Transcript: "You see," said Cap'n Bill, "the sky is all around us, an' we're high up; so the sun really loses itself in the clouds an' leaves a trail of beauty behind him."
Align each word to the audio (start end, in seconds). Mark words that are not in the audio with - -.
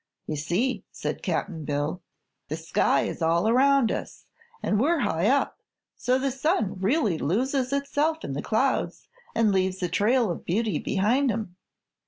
"You 0.25 0.35
see," 0.35 0.83
said 0.91 1.21
Cap'n 1.21 1.63
Bill, 1.63 2.01
"the 2.47 2.57
sky 2.57 3.01
is 3.01 3.21
all 3.21 3.47
around 3.47 3.91
us, 3.91 4.25
an' 4.63 4.79
we're 4.79 5.01
high 5.01 5.27
up; 5.27 5.59
so 5.95 6.17
the 6.17 6.31
sun 6.31 6.79
really 6.79 7.19
loses 7.19 7.71
itself 7.71 8.23
in 8.23 8.33
the 8.33 8.41
clouds 8.41 9.07
an' 9.35 9.51
leaves 9.51 9.83
a 9.83 9.89
trail 9.89 10.31
of 10.31 10.43
beauty 10.43 10.79
behind 10.79 11.29
him." 11.29 11.55